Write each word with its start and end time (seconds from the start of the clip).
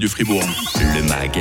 du 0.00 0.08
Fribourg. 0.08 0.42
Le 0.76 1.02
MAG, 1.02 1.38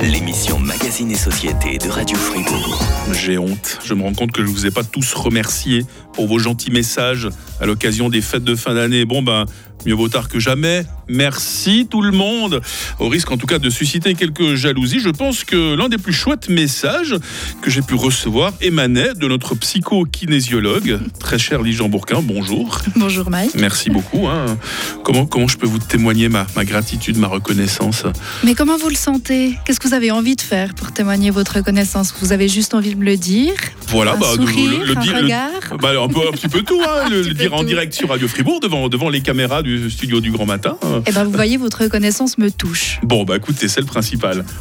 l'émission 0.00 0.60
Magazine 0.60 1.10
et 1.10 1.16
Société 1.16 1.76
de 1.76 1.88
Radio 1.88 2.16
Fribourg. 2.16 2.80
J'ai 3.12 3.36
honte. 3.36 3.80
Je 3.84 3.94
me 3.94 4.02
rends 4.02 4.14
compte 4.14 4.30
que 4.30 4.42
je 4.42 4.46
ne 4.46 4.52
vous 4.52 4.64
ai 4.64 4.70
pas 4.70 4.84
tous 4.84 5.12
remerciés 5.14 5.84
pour 6.12 6.28
vos 6.28 6.38
gentils 6.38 6.70
messages 6.70 7.28
à 7.60 7.66
l'occasion 7.66 8.08
des 8.08 8.20
fêtes 8.20 8.44
de 8.44 8.54
fin 8.54 8.74
d'année. 8.74 9.04
Bon, 9.04 9.22
ben, 9.22 9.44
mieux 9.84 9.94
vaut 9.94 10.08
tard 10.08 10.28
que 10.28 10.38
jamais. 10.38 10.84
Merci 11.08 11.86
tout 11.90 12.00
le 12.00 12.12
monde. 12.12 12.60
Au 12.98 13.08
risque 13.08 13.30
en 13.30 13.36
tout 13.36 13.46
cas 13.46 13.58
de 13.58 13.70
susciter 13.70 14.14
quelques 14.14 14.54
jalousies, 14.54 15.00
je 15.00 15.10
pense 15.10 15.44
que 15.44 15.74
l'un 15.74 15.88
des 15.88 15.98
plus 15.98 16.12
chouettes 16.12 16.48
messages 16.48 17.16
que 17.60 17.70
j'ai 17.70 17.82
pu 17.82 17.94
recevoir 17.94 18.52
émanait 18.60 19.14
de 19.14 19.28
notre 19.28 19.54
psycho-kinésiologue, 19.54 21.00
très 21.18 21.38
cher 21.38 21.64
Jean 21.64 21.88
Bourquin. 21.88 22.20
Bonjour. 22.22 22.80
Bonjour 22.96 23.30
Mike. 23.30 23.52
Merci 23.56 23.90
beaucoup. 23.90 24.26
Hein. 24.26 24.58
Comment, 25.04 25.26
comment 25.26 25.48
je 25.48 25.58
peux 25.58 25.66
vous 25.66 25.78
témoigner 25.78 26.28
ma, 26.28 26.46
ma 26.56 26.64
gratitude, 26.64 27.16
ma 27.18 27.28
reconnaissance? 27.28 27.95
Mais 28.44 28.54
comment 28.54 28.76
vous 28.76 28.88
le 28.88 28.94
sentez? 28.94 29.56
Qu'est-ce 29.64 29.80
que 29.80 29.88
vous 29.88 29.94
avez 29.94 30.10
envie 30.10 30.36
de 30.36 30.40
faire 30.40 30.74
pour 30.74 30.92
témoigner 30.92 31.30
votre 31.30 31.56
reconnaissance 31.56 32.14
Vous 32.20 32.32
avez 32.32 32.48
juste 32.48 32.74
envie 32.74 32.94
de 32.94 32.98
me 32.98 33.04
le 33.04 33.16
dire? 33.16 33.52
Voilà, 33.88 34.12
un 34.14 34.16
bah, 34.18 34.26
sourire, 34.34 34.70
le, 34.80 34.84
le 34.86 34.96
un 34.96 35.00
dire, 35.00 35.12
le- 35.16 35.22
regard? 35.24 35.50
bah, 35.80 35.90
un, 36.00 36.08
peu, 36.08 36.20
un 36.28 36.32
petit 36.32 36.48
peu 36.48 36.62
tout, 36.62 36.80
hein, 36.82 37.08
le, 37.10 37.22
dire 37.34 37.54
en 37.54 37.62
direct 37.64 37.92
sur 37.94 38.08
Radio 38.08 38.28
Fribourg 38.28 38.60
devant, 38.60 38.88
devant 38.88 39.08
les 39.08 39.20
caméras 39.20 39.62
du 39.62 39.90
studio 39.90 40.20
du 40.20 40.30
Grand 40.30 40.46
Matin. 40.46 40.76
Eh 41.06 41.12
ben, 41.12 41.24
vous 41.24 41.30
voyez, 41.32 41.56
votre 41.56 41.82
reconnaissance 41.82 42.38
me 42.38 42.50
touche. 42.50 42.98
Bon, 43.02 43.24
bah 43.24 43.36
écoutez, 43.36 43.68
c'est 43.68 43.80
le 43.80 43.86
principal. 43.86 44.44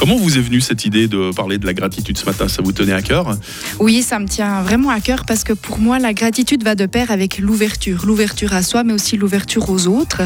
Comment 0.00 0.16
vous 0.16 0.38
est 0.38 0.40
venue 0.40 0.62
cette 0.62 0.86
idée 0.86 1.08
de 1.08 1.30
parler 1.30 1.58
de 1.58 1.66
la 1.66 1.74
gratitude 1.74 2.16
ce 2.16 2.24
matin? 2.24 2.48
Ça 2.48 2.62
vous 2.62 2.72
tenait 2.72 2.94
à 2.94 3.02
cœur? 3.02 3.36
Oui, 3.80 4.00
ça 4.00 4.18
me 4.18 4.26
tient 4.26 4.62
vraiment 4.62 4.88
à 4.88 4.98
cœur 4.98 5.26
parce 5.26 5.44
que 5.44 5.52
pour 5.52 5.78
moi, 5.78 5.98
la 5.98 6.14
gratitude 6.14 6.64
va 6.64 6.74
de 6.74 6.86
pair 6.86 7.10
avec 7.10 7.38
l'ouverture. 7.38 8.06
L'ouverture 8.06 8.54
à 8.54 8.62
soi, 8.62 8.82
mais 8.82 8.94
aussi 8.94 9.18
l'ouverture 9.18 9.68
aux 9.68 9.88
autres. 9.88 10.22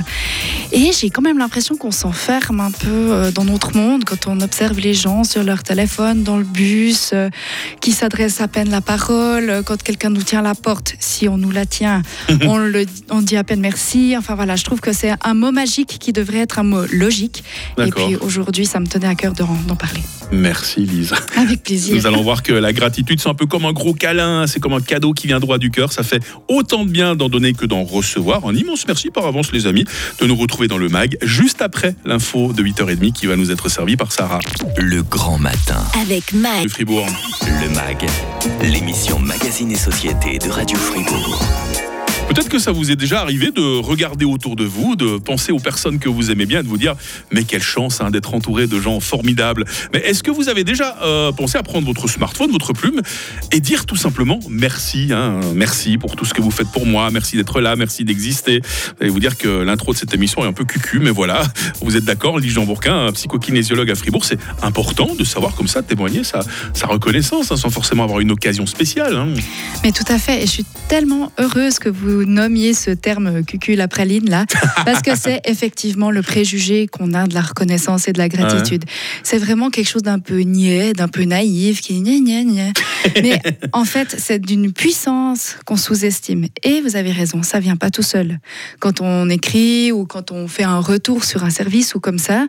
Et 0.71 0.93
j'ai 0.93 1.11
quand 1.11 1.23
même 1.23 1.39
l'impression 1.39 1.77
qu'on 1.77 1.91
s'enferme 1.91 2.61
un 2.61 2.71
peu 2.71 2.87
euh, 2.89 3.33
dans 3.33 3.45
notre 3.45 3.77
monde 3.77 4.05
quand 4.05 4.29
on 4.29 4.41
observe 4.43 4.79
les 4.79 4.95
gens 4.95 5.25
sur 5.25 5.43
leur 5.43 5.65
téléphone, 5.65 6.23
dans 6.23 6.37
le 6.37 6.45
bus, 6.45 7.11
euh, 7.13 7.29
qui 7.81 7.91
s'adressent 7.91 8.41
à 8.41 8.47
peine 8.47 8.71
la 8.71 8.81
parole, 8.81 9.51
euh, 9.51 9.63
quand 9.65 9.83
quelqu'un 9.83 10.11
nous 10.11 10.23
tient 10.23 10.43
la 10.43 10.55
porte, 10.55 10.95
si 11.01 11.27
on 11.27 11.37
nous 11.37 11.51
la 11.51 11.67
tient, 11.67 12.03
on, 12.43 12.59
le, 12.59 12.87
on 13.11 13.23
dit 13.23 13.37
à 13.37 13.43
peine 13.43 13.61
merci. 13.61 14.15
Enfin 14.17 14.37
voilà, 14.37 14.55
je 14.55 14.63
trouve 14.63 14.79
que 14.79 14.93
c'est 14.93 15.15
un 15.25 15.35
mot 15.35 15.51
magique 15.51 15.99
qui 15.99 16.13
devrait 16.13 16.39
être 16.39 16.61
un 16.61 16.65
mot 16.65 16.85
logique. 16.93 17.43
Et 17.77 17.91
puis 17.91 18.15
aujourd'hui, 18.21 18.67
ça 18.67 18.79
me 18.79 18.87
tenait 18.87 19.09
à 19.09 19.17
cœur 19.17 19.33
d'en 19.33 19.64
d'en 19.65 19.77
parler. 19.77 20.01
Merci 20.33 20.81
Lise. 20.81 21.13
Avec 21.37 21.63
plaisir. 21.63 21.95
Nous 21.95 22.07
allons 22.07 22.23
voir 22.23 22.43
que 22.43 22.53
la 22.53 22.73
gratitude, 22.73 23.21
c'est 23.21 23.29
un 23.29 23.35
peu 23.35 23.47
comme 23.47 23.65
un 23.65 23.73
gros 23.73 23.95
câlin, 23.95 24.47
c'est 24.47 24.61
comme 24.61 24.73
un 24.73 24.81
cadeau 24.81 25.13
qui 25.13 25.27
vient 25.27 25.41
droit 25.41 25.59
du 25.59 25.71
cœur. 25.71 25.93
Ça 25.93 26.03
fait 26.03 26.23
autant 26.49 26.85
de 26.85 26.91
bien 26.91 27.15
d'en 27.15 27.29
donner 27.29 27.53
que 27.53 27.67
d'en 27.67 27.85
recevoir. 27.85 28.47
Un 28.47 28.55
immense 28.55 28.87
merci 28.87 29.11
par 29.11 29.27
avance, 29.27 29.53
les 29.53 29.67
amis, 29.67 29.85
de 30.21 30.27
nous 30.27 30.37
retrouver 30.37 30.69
dans 30.69 30.79
le 30.79 30.89
MAG, 30.89 31.19
juste 31.23 31.63
après 31.63 31.95
l'info 32.05 32.53
de 32.53 32.63
8h30 32.63 33.13
qui 33.13 33.27
va 33.27 33.37
nous 33.37 33.51
être 33.51 33.69
servie 33.69 33.97
par 33.97 34.13
Sarah 34.13 34.41
Le 34.77 35.03
grand 35.03 35.39
matin. 35.39 35.83
Avec 36.01 36.33
Mike. 36.33 36.65
de 36.65 36.69
Fribourg. 36.69 37.07
Le 37.43 37.69
MAG, 37.75 38.07
l'émission 38.63 39.19
Magazine 39.19 39.71
et 39.71 39.77
Société 39.77 40.39
de 40.39 40.51
Radio 40.51 40.77
Fribourg. 40.77 41.94
Peut-être 42.29 42.49
que 42.49 42.59
ça 42.59 42.73
vous 42.73 42.91
est 42.91 42.97
déjà 42.97 43.21
arrivé 43.21 43.51
de 43.51 43.79
regarder 43.79 44.25
autour 44.25 44.57
de 44.57 44.65
vous, 44.65 44.97
de 44.97 45.19
penser 45.19 45.53
aux 45.53 45.59
personnes 45.59 45.99
que 45.99 46.09
vous 46.09 46.31
aimez 46.31 46.47
bien, 46.47 46.63
de 46.63 46.69
vous 46.69 46.79
dire 46.79 46.95
mais 47.33 47.45
quelle 47.45 47.63
chance 47.63 48.01
hein, 48.01 48.11
d'être 48.11 48.35
entouré 48.35 48.67
de 48.67 48.81
gens 48.81 48.99
formidables. 49.01 49.65
Mais 49.93 50.01
est-ce 50.01 50.23
que 50.23 50.31
vous 50.31 50.49
avez 50.49 50.65
déjà 50.65 50.97
euh, 51.03 51.33
pensé 51.33 51.59
à 51.59 51.63
prendre 51.63 51.87
votre 51.87 52.09
smartphone, 52.09 52.51
votre 52.51 52.73
plume 52.73 53.01
et 53.53 53.61
dire 53.61 53.87
tout 53.87 53.97
simplement 53.97 54.41
merci, 54.49 55.11
hein, 55.13 55.41
merci 55.55 55.99
pour 55.99 56.17
tout 56.17 56.25
ce 56.25 56.35
que 56.35 56.41
vous 56.41 56.51
faites 56.51 56.69
pour 56.69 56.87
moi, 56.87 57.11
merci 57.11 57.37
d'être 57.37 57.61
là, 57.61 57.77
merci 57.77 58.05
d'exister. 58.05 58.61
Vous 58.61 58.95
allez 59.03 59.11
vous 59.11 59.21
dire 59.21 59.37
que 59.37 59.63
l'intro 59.63 59.93
de 59.93 59.99
cette 59.99 60.15
émission 60.15 60.45
est 60.45 60.49
un 60.49 60.53
peu 60.53 60.65
cucu, 60.65 60.99
mais 60.99 61.11
voilà, 61.11 61.43
vous 61.83 61.97
êtes 61.97 62.05
d'accord, 62.05 62.39
Lee 62.39 62.49
Jean 62.51 62.65
Bourquin, 62.65 63.13
psychokinésiologue 63.13 63.91
à 63.91 63.95
Fribourg, 63.95 64.25
c'est 64.25 64.39
important 64.63 65.15
de 65.19 65.25
savoir 65.25 65.55
comme 65.55 65.69
ça 65.69 65.83
témoigner 65.83 66.25
sa, 66.25 66.41
sa 66.73 66.87
reconnaissance 66.87 67.53
hein, 67.53 67.57
sans 67.57 67.71
forcément 67.71 68.05
avoir 68.05 68.21
une 68.21 68.33
occasion 68.33 68.67
spéciale. 68.67 69.27
Mais 69.83 69.93
tout 69.93 70.05
à 70.09 70.19
fait, 70.19 70.43
et 70.43 70.47
je 70.47 70.51
suis 70.51 70.67
tellement 70.89 71.33
heureuse 71.39 71.79
que 71.79 71.89
vous 71.89 72.14
nommiez 72.23 72.75
ce 72.75 72.91
terme 72.91 73.45
cucul 73.45 73.77
la 73.77 73.89
praline 73.89 74.29
là, 74.29 74.47
parce 74.85 75.03
que 75.03 75.17
c'est 75.17 75.41
effectivement 75.45 76.11
le 76.11 76.23
préjugé 76.23 76.87
qu'on 76.87 77.13
a 77.15 77.27
de 77.27 77.35
la 77.35 77.41
reconnaissance 77.41 78.09
et 78.09 78.13
de 78.13 78.19
la 78.19 78.29
gratitude. 78.29 78.85
C'est 79.23 79.39
vraiment 79.39 79.71
quelque 79.71 79.89
chose 79.89 80.03
d'un 80.03 80.19
peu 80.19 80.41
niais, 80.41 80.93
d'un 80.93 81.09
peu 81.09 81.25
naïf, 81.25 81.81
qui 81.81 82.01
gna 82.01 82.19
gna 82.19 82.45
gna. 82.45 82.73
Mais 83.23 83.41
en 83.73 83.85
fait, 83.85 84.15
c'est 84.19 84.39
d'une 84.39 84.73
puissance 84.73 85.57
qu'on 85.65 85.77
sous-estime. 85.77 86.47
Et 86.63 86.81
vous 86.81 86.97
avez 86.97 87.13
raison, 87.13 87.43
ça 87.43 87.61
vient 87.61 87.77
pas 87.77 87.91
tout 87.91 88.03
seul. 88.03 88.39
Quand 88.79 89.01
on 89.01 89.29
écrit 89.29 89.93
ou 89.93 90.07
quand 90.07 90.31
on 90.31 90.49
fait 90.49 90.65
un 90.65 90.81
retour 90.81 91.25
sur 91.25 91.45
un 91.45 91.51
service 91.51 91.95
ou 91.95 92.01
comme 92.01 92.19
ça, 92.19 92.47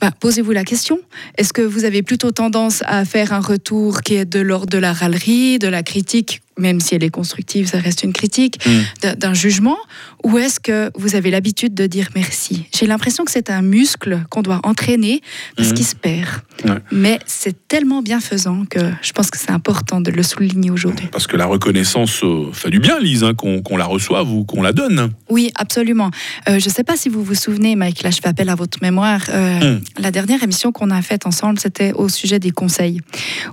bah, 0.00 0.10
posez-vous 0.18 0.52
la 0.52 0.64
question. 0.64 0.98
Est-ce 1.38 1.52
que 1.52 1.62
vous 1.62 1.84
avez 1.84 2.02
plutôt 2.02 2.30
tendance 2.30 2.82
à 2.86 3.04
faire 3.04 3.32
un 3.32 3.40
retour 3.40 4.02
qui 4.02 4.14
est 4.14 4.24
de 4.24 4.40
l'ordre 4.40 4.66
de 4.66 4.78
la 4.78 4.92
râlerie, 4.92 5.58
de 5.58 5.68
la 5.68 5.82
critique 5.82 6.42
même 6.58 6.80
si 6.80 6.94
elle 6.94 7.04
est 7.04 7.10
constructive, 7.10 7.68
ça 7.68 7.78
reste 7.78 8.02
une 8.02 8.12
critique, 8.12 8.58
Mm. 8.66 9.14
d'un- 9.18 9.34
jugement, 9.34 9.76
ou 10.24 10.38
est-ce 10.38 10.58
que 10.60 10.90
vous 10.96 11.14
avez 11.14 11.30
l'habitude 11.30 11.74
de 11.74 11.86
dire 11.86 12.08
merci? 12.14 12.66
J'ai 12.74 12.86
l'impression 12.86 13.24
que 13.24 13.30
c'est 13.30 13.50
un 13.50 13.60
muscle 13.62 14.22
qu'on 14.30 14.40
doit 14.42 14.60
entraîner 14.64 15.20
parce 15.56 15.68
Mhm. 15.68 15.74
qu'il 15.74 15.86
se 15.86 15.94
perd. 15.94 16.28
Ouais. 16.64 16.78
Mais 16.90 17.18
c'est 17.26 17.68
tellement 17.68 18.00
bienfaisant 18.02 18.64
que 18.64 18.78
je 19.02 19.12
pense 19.12 19.30
que 19.30 19.36
c'est 19.38 19.50
important 19.50 20.00
de 20.00 20.10
le 20.10 20.22
souligner 20.22 20.70
aujourd'hui. 20.70 21.06
Parce 21.12 21.26
que 21.26 21.36
la 21.36 21.44
reconnaissance 21.46 22.22
euh, 22.24 22.50
fait 22.52 22.70
du 22.70 22.78
bien, 22.78 22.98
Lise, 22.98 23.24
hein, 23.24 23.34
qu'on 23.34 23.76
la 23.76 23.84
reçoive 23.84 24.32
ou 24.32 24.44
qu'on 24.44 24.62
la 24.62 24.72
donne. 24.72 25.10
Oui, 25.28 25.50
absolument. 25.56 26.10
Euh, 26.48 26.58
je 26.58 26.68
ne 26.68 26.72
sais 26.72 26.84
pas 26.84 26.96
si 26.96 27.08
vous 27.10 27.22
vous 27.22 27.34
souvenez, 27.34 27.76
Mike, 27.76 28.02
là 28.02 28.10
je 28.10 28.20
fais 28.22 28.28
appel 28.28 28.48
à 28.48 28.54
votre 28.54 28.78
mémoire. 28.82 29.20
Euh, 29.28 29.76
Mm. 29.76 29.80
La 29.98 30.10
dernière 30.10 30.42
émission 30.42 30.72
qu'on 30.72 30.90
a 30.90 31.02
faite 31.02 31.26
ensemble, 31.26 31.58
c'était 31.58 31.92
au 31.92 32.08
sujet 32.08 32.38
des 32.38 32.50
conseils. 32.52 33.00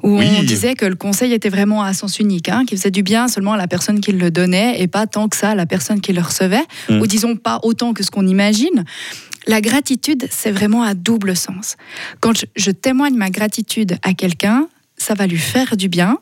Où 0.03 0.19
Oui. 0.19 0.27
on 0.39 0.43
disait 0.43 0.75
que 0.75 0.85
le 0.85 0.95
conseil 0.95 1.33
était 1.33 1.49
vraiment 1.49 1.81
à 1.83 1.93
sens 1.93 2.19
unique, 2.19 2.49
hein, 2.49 2.63
qui 2.67 2.75
faisait 2.77 2.91
du 2.93 3.03
bien 3.03 3.27
seulement 3.27 3.53
à 3.53 3.57
la 3.57 3.67
personne 3.67 3.99
qui 3.99 4.13
le 4.13 4.31
donnait 4.31 4.79
et 4.81 4.87
pas 4.87 5.05
tant 5.07 5.27
que 5.27 5.35
ça 5.35 5.49
à 5.49 5.55
la 5.55 5.65
personne 5.65 5.99
qui 5.99 6.13
le 6.13 6.21
recevait, 6.21 6.63
Mm. 6.89 7.01
ou 7.01 7.07
disons 7.07 7.35
pas 7.35 7.59
autant 7.63 7.93
que 7.93 8.03
ce 8.03 8.11
qu'on 8.11 8.25
imagine. 8.27 8.85
La 9.47 9.59
gratitude, 9.59 10.27
c'est 10.31 10.51
vraiment 10.51 10.83
à 10.83 10.93
double 10.93 11.35
sens. 11.35 11.75
Quand 12.21 12.37
je, 12.37 12.45
je 12.55 12.71
témoigne 12.71 13.15
ma 13.15 13.29
gratitude 13.29 13.97
à 14.03 14.13
quelqu'un, 14.13 14.69
ça 14.97 15.13
va 15.15 15.27
lui 15.27 15.37
faire 15.37 15.75
du 15.75 15.89
bien 15.89 16.19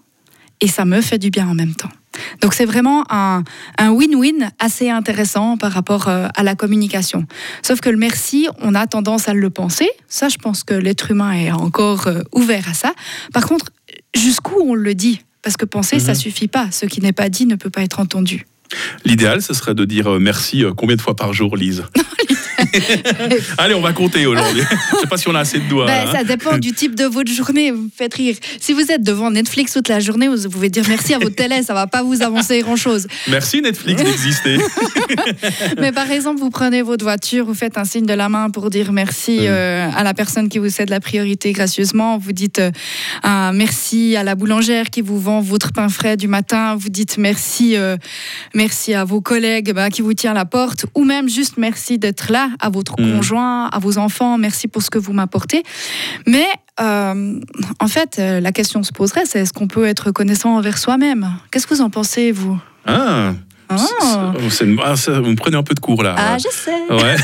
et 0.61 0.67
ça 0.67 0.85
me 0.85 1.01
fait 1.01 1.19
du 1.19 1.29
bien 1.29 1.47
en 1.47 1.53
même 1.53 1.75
temps. 1.75 1.91
Donc 2.41 2.53
c'est 2.53 2.65
vraiment 2.65 3.03
un 3.09 3.43
win-win 3.79 4.49
assez 4.59 4.89
intéressant 4.89 5.57
par 5.57 5.71
rapport 5.71 6.07
euh, 6.07 6.27
à 6.35 6.43
la 6.43 6.55
communication. 6.55 7.25
Sauf 7.61 7.79
que 7.79 7.89
le 7.89 7.97
merci, 7.97 8.47
on 8.59 8.75
a 8.75 8.85
tendance 8.85 9.27
à 9.29 9.33
le 9.33 9.49
penser. 9.49 9.89
Ça, 10.07 10.27
je 10.27 10.37
pense 10.37 10.63
que 10.63 10.73
l'être 10.73 11.11
humain 11.11 11.31
est 11.31 11.51
encore 11.51 12.07
euh, 12.07 12.21
ouvert 12.33 12.67
à 12.69 12.73
ça. 12.73 12.93
Par 13.33 13.45
contre, 13.45 13.67
jusqu'où 14.15 14.55
on 14.59 14.75
le 14.75 14.93
dit? 14.93 15.21
Parce 15.41 15.57
que 15.57 15.65
penser, 15.65 15.99
ça 15.99 16.11
Mhm. 16.13 16.17
suffit 16.17 16.47
pas. 16.47 16.69
Ce 16.71 16.85
qui 16.85 17.01
n'est 17.01 17.13
pas 17.13 17.29
dit 17.29 17.45
ne 17.45 17.55
peut 17.55 17.69
pas 17.69 17.81
être 17.81 17.99
entendu. 17.99 18.45
L'idéal, 19.05 19.41
ce 19.41 19.53
serait 19.53 19.75
de 19.75 19.83
dire 19.85 20.07
euh, 20.13 20.19
merci 20.19 20.63
euh, 20.63 20.71
combien 20.73 20.95
de 20.95 21.01
fois 21.01 21.15
par 21.15 21.33
jour, 21.33 21.57
Lise? 21.57 21.83
Allez, 23.57 23.73
on 23.73 23.81
va 23.81 23.93
compter 23.93 24.25
aujourd'hui. 24.25 24.61
Je 24.93 24.99
sais 24.99 25.07
pas 25.07 25.17
si 25.17 25.27
on 25.27 25.35
a 25.35 25.39
assez 25.39 25.59
de 25.59 25.67
doigts. 25.67 25.85
Ben, 25.85 26.07
hein. 26.07 26.11
ça 26.11 26.23
dépend 26.23 26.57
du 26.57 26.73
type 26.73 26.95
de 26.95 27.05
votre 27.05 27.31
journée. 27.31 27.71
Vous 27.71 27.83
me 27.83 27.89
faites 27.95 28.13
rire. 28.13 28.35
Si 28.59 28.73
vous 28.73 28.91
êtes 28.91 29.03
devant 29.03 29.31
Netflix 29.31 29.73
toute 29.73 29.87
la 29.87 29.99
journée, 29.99 30.27
vous 30.27 30.49
pouvez 30.49 30.69
dire 30.69 30.83
merci 30.87 31.13
à 31.13 31.19
votre 31.19 31.35
télé. 31.35 31.63
Ça 31.63 31.73
va 31.73 31.87
pas 31.87 32.03
vous 32.03 32.21
avancer 32.21 32.59
grand-chose. 32.61 33.07
Merci 33.29 33.61
Netflix 33.61 34.03
d'exister. 34.03 34.57
Mais 35.79 35.91
par 35.91 36.11
exemple, 36.11 36.39
vous 36.39 36.49
prenez 36.49 36.81
votre 36.81 37.03
voiture, 37.03 37.45
vous 37.45 37.53
faites 37.53 37.77
un 37.77 37.85
signe 37.85 38.05
de 38.05 38.13
la 38.13 38.29
main 38.29 38.49
pour 38.49 38.69
dire 38.69 38.91
merci 38.91 39.39
euh, 39.41 39.89
à 39.95 40.03
la 40.03 40.13
personne 40.13 40.49
qui 40.49 40.59
vous 40.59 40.69
cède 40.69 40.89
la 40.89 40.99
priorité 40.99 41.51
gracieusement. 41.51 42.17
Vous 42.17 42.31
dites 42.31 42.59
euh, 42.59 42.71
un 43.23 43.51
merci 43.53 44.15
à 44.15 44.23
la 44.23 44.35
boulangère 44.35 44.89
qui 44.89 45.01
vous 45.01 45.19
vend 45.19 45.41
votre 45.41 45.71
pain 45.73 45.89
frais 45.89 46.17
du 46.17 46.27
matin. 46.27 46.75
Vous 46.75 46.89
dites 46.89 47.17
merci, 47.17 47.75
euh, 47.75 47.97
merci 48.53 48.93
à 48.93 49.03
vos 49.03 49.21
collègues 49.21 49.73
bah, 49.73 49.89
qui 49.89 50.01
vous 50.01 50.13
tiennent 50.13 50.33
la 50.33 50.45
porte, 50.45 50.85
ou 50.95 51.03
même 51.03 51.29
juste 51.29 51.55
merci 51.57 51.97
d'être 51.97 52.31
là 52.31 52.49
à 52.61 52.69
votre 52.69 52.93
Mm. 52.99 53.13
conjoint, 53.15 53.67
à 53.67 53.79
vos 53.79 53.97
enfants. 53.97 54.37
Merci 54.37 54.67
pour 54.67 54.81
ce 54.81 54.89
que 54.89 54.97
vous 54.99 55.13
m'apportez. 55.13 55.63
Mais 56.27 56.45
euh, 56.79 57.39
en 57.79 57.87
fait, 57.87 58.17
euh, 58.19 58.39
la 58.39 58.51
question 58.51 58.83
se 58.83 58.91
poserait, 58.91 59.25
c'est 59.25 59.39
est-ce 59.41 59.53
qu'on 59.53 59.67
peut 59.67 59.85
être 59.85 60.07
reconnaissant 60.07 60.55
envers 60.55 60.77
soi-même? 60.77 61.29
Qu'est-ce 61.51 61.67
que 61.67 61.73
vous 61.73 61.81
en 61.81 61.89
pensez, 61.89 62.31
vous? 62.31 62.57
Ah, 62.87 63.33
Ah. 63.77 64.33
une- 64.61 64.79
ah, 64.83 64.95
ça, 64.95 65.19
vous 65.19 65.29
me 65.31 65.35
prenez 65.35 65.57
un 65.57 65.63
peu 65.63 65.73
de 65.73 65.79
cours 65.79 66.03
là. 66.03 66.15
Ah, 66.17 66.37
je 66.37 66.47
sais. 66.49 66.71
Ouais. 66.93 67.15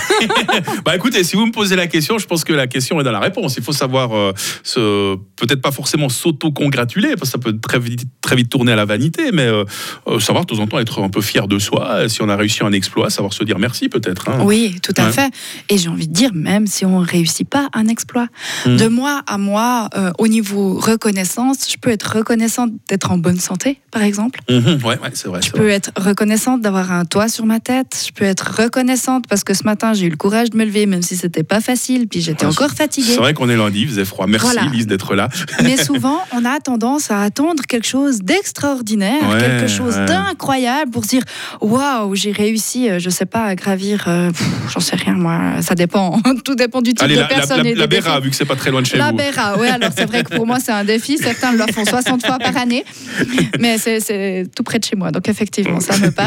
bah 0.86 0.96
écoutez, 0.96 1.24
si 1.24 1.36
vous 1.36 1.46
me 1.46 1.52
posez 1.52 1.76
la 1.76 1.88
question, 1.88 2.18
je 2.18 2.26
pense 2.28 2.44
que 2.44 2.54
la 2.54 2.68
question 2.68 3.00
est 3.00 3.04
dans 3.04 3.12
la 3.12 3.20
réponse. 3.20 3.56
Il 3.58 3.64
faut 3.64 3.72
savoir 3.74 4.16
euh, 4.16 4.34
se, 4.64 5.16
peut-être 5.36 5.62
pas 5.62 5.72
forcément 5.72 6.10
s'auto-congratuler, 6.10 7.10
parce 7.16 7.22
que 7.22 7.28
ça 7.34 7.38
peut 7.38 7.58
très 7.60 7.80
vite, 7.80 8.04
très 8.22 8.36
vite 8.36 8.50
tourner 8.50 8.72
à 8.72 8.76
la 8.76 8.86
vanité, 8.86 9.32
mais 9.32 9.44
euh, 9.48 9.64
euh, 10.08 10.20
savoir 10.20 10.46
de 10.46 10.56
temps 10.56 10.62
en 10.62 10.68
temps 10.68 10.80
être 10.80 11.02
un 11.02 11.10
peu 11.10 11.22
fier 11.22 11.48
de 11.48 11.60
soi. 11.60 12.08
Si 12.10 12.22
on 12.22 12.30
a 12.30 12.36
réussi 12.36 12.64
un 12.64 12.72
exploit, 12.72 13.10
savoir 13.10 13.34
se 13.34 13.44
dire 13.44 13.60
merci 13.60 13.90
peut-être. 13.90 14.30
hein. 14.30 14.40
Oui, 14.44 14.80
tout 14.82 14.94
à 14.98 15.06
Ouais. 15.06 15.12
fait. 15.12 15.32
Et 15.70 15.78
j'ai 15.78 15.90
envie 15.90 16.08
de 16.08 16.14
dire, 16.14 16.32
même 16.34 16.68
si 16.68 16.86
on 16.86 17.02
ne 17.02 17.06
réussit 17.06 17.48
pas 17.50 17.70
un 17.74 17.88
exploit, 17.88 18.28
Mm. 18.66 18.78
de 18.78 18.88
moi 18.88 19.22
à 19.28 19.38
moi, 19.38 19.90
euh, 19.96 20.12
au 20.20 20.28
niveau 20.28 20.80
reconnaissance, 20.80 21.70
je 21.72 21.78
peux 21.78 21.90
être 21.90 22.18
reconnaissante 22.18 22.72
d'être 22.90 23.12
en 23.12 23.18
bonne 23.18 23.40
santé, 23.40 23.80
par 23.92 24.02
exemple. 24.04 24.40
Mhm, 24.50 24.80
ouais, 24.84 24.98
ouais, 25.00 25.10
c'est 25.14 25.28
vrai. 25.28 25.42
Je 25.44 25.52
peux 25.52 25.64
vrai. 25.64 25.74
être 25.74 25.92
reconnaissante 25.98 26.37
reconnaissante 26.38 26.62
d'avoir 26.62 26.92
un 26.92 27.04
toit 27.06 27.30
sur 27.30 27.46
ma 27.48 27.60
tête. 27.60 28.00
Je 28.08 28.12
peux 28.12 28.24
être 28.26 28.62
reconnaissante 28.62 29.26
parce 29.28 29.44
que 29.44 29.54
ce 29.56 29.64
matin, 29.64 29.94
j'ai 29.94 30.06
eu 30.06 30.10
le 30.10 30.18
courage 30.18 30.52
de 30.52 30.58
me 30.58 30.66
lever, 30.66 30.86
même 30.86 31.02
si 31.02 31.16
c'était 31.18 31.42
pas 31.44 31.62
facile, 31.62 32.08
puis 32.08 32.22
j'étais 32.22 32.46
Ouais, 32.46 32.52
encore 32.52 32.70
fatiguée. 32.72 33.08
C'est 33.14 33.18
vrai 33.18 33.34
qu'on 33.34 33.50
est 33.50 33.56
lundi, 33.58 33.82
il 33.82 33.88
faisait 33.88 34.06
froid. 34.06 34.28
Merci 34.28 34.46
Voilà. 34.54 34.70
Lise 34.72 34.86
d'être 34.86 35.16
là. 35.16 35.30
Mais 35.64 35.78
souvent, 35.78 36.20
on 36.34 36.46
a 36.46 36.60
tendance 36.60 37.10
à 37.10 37.22
attendre 37.24 37.64
quelque 37.68 37.88
chose 37.88 38.20
d'extraordinaire, 38.22 39.28
Ouais, 39.30 39.40
quelque 39.40 39.68
chose 39.68 39.96
ouais. 39.98 40.06
d'incroyable 40.06 40.92
pour 40.92 41.02
dire 41.02 41.24
waouh, 41.62 42.14
j'ai 42.16 42.32
réussi, 42.32 42.88
euh, 42.90 43.00
je 43.00 43.10
sais 43.10 43.26
pas, 43.26 43.44
à 43.46 43.56
gravir, 43.56 44.06
euh, 44.08 44.30
j'en 44.72 44.80
sais 44.80 44.96
rien 44.96 45.14
moi, 45.14 45.62
ça 45.62 45.74
dépend, 45.76 46.22
tout 46.46 46.54
dépend 46.56 46.82
du 46.82 46.92
type 46.94 47.02
Allez, 47.04 47.16
de 47.16 47.22
la, 47.22 47.28
la, 47.30 47.34
personne 47.36 47.64
la- 47.64 47.70
et 47.70 47.76
la 47.76 47.88
Béra, 47.88 48.20
vu 48.20 48.30
que 48.30 48.36
c'est 48.36 48.46
pas 48.46 48.56
très 48.56 48.70
loin 48.70 48.82
de 48.82 48.86
chez 48.86 48.98
La 48.98 49.10
vous. 49.12 49.18
Béra, 49.18 49.58
oui, 49.60 49.68
alors 49.68 49.90
c'est 49.96 50.06
vrai 50.06 50.24
que 50.24 50.36
pour 50.36 50.46
moi 50.46 50.60
c'est 50.64 50.72
un 50.72 50.84
défi, 50.84 51.18
certains 51.18 51.52
le 51.54 51.66
font 51.74 51.84
60 51.86 52.24
fois 52.26 52.38
par 52.38 52.56
année, 52.58 52.86
mais 53.60 53.78
c'est- 53.80 54.00
c'est 54.02 54.46
tout 54.56 54.64
près 54.64 54.78
de 54.80 54.84
chez 54.84 54.96
moi, 54.96 55.12
donc 55.12 55.28
effectivement 55.30 55.80
ça 55.80 55.98
me 55.98 56.12
parle. 56.12 56.27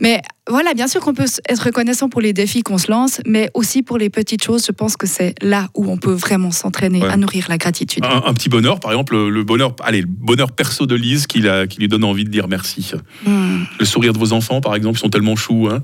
Mais 0.00 0.22
voilà, 0.50 0.74
bien 0.74 0.88
sûr 0.88 1.00
qu'on 1.00 1.14
peut 1.14 1.24
être 1.48 1.64
reconnaissant 1.64 2.08
pour 2.08 2.20
les 2.20 2.32
défis 2.32 2.62
qu'on 2.62 2.76
se 2.78 2.90
lance, 2.90 3.20
mais 3.26 3.48
aussi 3.54 3.82
pour 3.82 3.96
les 3.96 4.10
petites 4.10 4.42
choses, 4.42 4.64
je 4.66 4.72
pense 4.72 4.96
que 4.96 5.06
c'est 5.06 5.34
là 5.40 5.68
où 5.76 5.88
on 5.90 5.96
peut 5.98 6.12
vraiment 6.12 6.50
s'entraîner 6.50 7.00
Ouais. 7.00 7.08
à 7.08 7.16
nourrir 7.16 7.46
la 7.48 7.58
gratitude. 7.58 8.04
Un, 8.04 8.22
un 8.26 8.34
petit 8.34 8.48
bonheur, 8.48 8.80
par 8.80 8.90
exemple, 8.90 9.16
le, 9.16 9.44
bonheur, 9.44 9.74
allez, 9.84 10.00
le 10.00 10.06
bonheur 10.08 10.50
perso 10.52 10.86
de 10.86 10.94
Lise 10.96 11.26
qui, 11.28 11.40
la- 11.40 11.66
qui 11.68 11.78
lui 11.78 11.86
donne 11.88 12.02
envie 12.04 12.24
de 12.24 12.28
dire 12.30 12.48
merci. 12.48 12.90
Hmm. 13.24 13.62
Le 13.78 13.84
sourire 13.84 14.12
de 14.12 14.18
vos 14.18 14.32
enfants, 14.32 14.60
par 14.60 14.74
exemple, 14.74 14.98
ils 14.98 15.00
sont 15.00 15.08
tellement 15.10 15.36
choux. 15.36 15.68
Hein. 15.70 15.80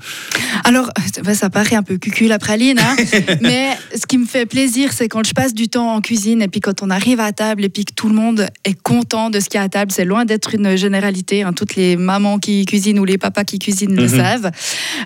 Alors, 0.64 0.90
bah, 1.24 1.34
ça 1.34 1.50
paraît 1.50 1.76
un 1.76 1.82
peu 1.84 1.96
cucul 1.98 2.26
la 2.28 2.38
praline, 2.40 2.78
hein, 2.80 2.96
mais 3.40 3.68
ce 3.94 4.06
qui 4.06 4.18
me 4.18 4.26
fait 4.26 4.44
plaisir, 4.46 4.92
c'est 4.92 5.08
quand 5.08 5.24
je 5.24 5.32
passe 5.34 5.54
du 5.54 5.68
temps 5.68 5.94
en 5.94 6.00
cuisine 6.00 6.42
et 6.42 6.48
puis 6.48 6.60
quand 6.60 6.82
on 6.82 6.90
arrive 6.90 7.20
à 7.20 7.30
table 7.32 7.64
et 7.64 7.68
puis 7.68 7.84
que 7.84 7.94
tout 7.94 8.08
le 8.08 8.14
monde 8.14 8.48
est 8.64 8.80
content 8.82 9.30
de 9.30 9.38
ce 9.38 9.48
qu'il 9.48 9.58
y 9.58 9.60
a 9.60 9.64
à 9.64 9.68
table. 9.68 9.92
C'est 9.92 10.04
loin 10.04 10.24
d'être 10.24 10.54
une 10.54 10.74
généralité. 10.76 11.42
hein. 11.44 11.52
Toutes 11.52 11.76
les 11.76 11.96
mamans 11.96 12.38
qui 12.38 12.64
cuisinent 12.66 12.98
ou 12.98 13.04
les 13.04 13.18
papas 13.18 13.44
qui 13.44 13.58
cuisinent 13.60 13.94
le 13.94 14.02
Mhm. 14.08 14.08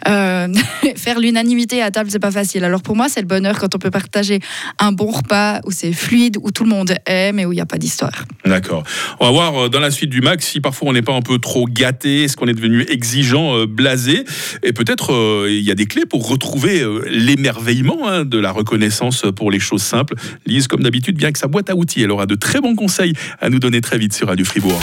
Euh, 0.08 0.48
faire 0.96 1.20
l'unanimité 1.20 1.82
à 1.82 1.90
table, 1.90 2.10
c'est 2.10 2.18
pas 2.18 2.30
facile. 2.30 2.64
Alors 2.64 2.82
pour 2.82 2.96
moi, 2.96 3.08
c'est 3.08 3.20
le 3.20 3.26
bonheur 3.26 3.58
quand 3.58 3.74
on 3.74 3.78
peut 3.78 3.90
partager 3.90 4.40
un 4.78 4.92
bon 4.92 5.10
repas 5.10 5.60
où 5.64 5.70
c'est 5.70 5.92
fluide, 5.92 6.36
où 6.40 6.50
tout 6.50 6.64
le 6.64 6.70
monde 6.70 6.94
aime 7.06 7.38
et 7.38 7.46
où 7.46 7.52
il 7.52 7.56
n'y 7.56 7.62
a 7.62 7.66
pas 7.66 7.78
d'histoire. 7.78 8.24
D'accord. 8.44 8.84
On 9.20 9.26
va 9.26 9.30
voir 9.32 9.64
euh, 9.64 9.68
dans 9.68 9.80
la 9.80 9.90
suite 9.90 10.10
du 10.10 10.20
max 10.20 10.46
si 10.46 10.60
parfois 10.60 10.88
on 10.88 10.92
n'est 10.92 11.02
pas 11.02 11.14
un 11.14 11.22
peu 11.22 11.38
trop 11.38 11.66
gâté, 11.66 12.24
est-ce 12.24 12.36
qu'on 12.36 12.48
est 12.48 12.54
devenu 12.54 12.82
exigeant, 12.88 13.56
euh, 13.56 13.66
blasé, 13.66 14.24
et 14.62 14.72
peut-être 14.72 15.46
il 15.48 15.62
y 15.62 15.70
a 15.70 15.74
des 15.74 15.86
clés 15.86 16.06
pour 16.06 16.28
retrouver 16.28 16.84
l'émerveillement 17.06 18.08
hein, 18.08 18.24
de 18.24 18.38
la 18.38 18.50
reconnaissance 18.50 19.24
pour 19.36 19.50
les 19.50 19.60
choses 19.60 19.82
simples. 19.82 20.14
Lise, 20.46 20.68
comme 20.68 20.82
d'habitude, 20.82 21.16
bien 21.16 21.32
que 21.32 21.38
sa 21.38 21.48
boîte 21.48 21.70
à 21.70 21.76
outils, 21.76 22.02
elle 22.02 22.10
aura 22.10 22.26
de 22.26 22.34
très 22.34 22.60
bons 22.60 22.74
conseils 22.74 23.14
à 23.40 23.48
nous 23.48 23.58
donner 23.58 23.80
très 23.80 23.98
vite 23.98 24.14
sur 24.14 24.28
Radio 24.28 24.44
Fribourg. 24.44 24.80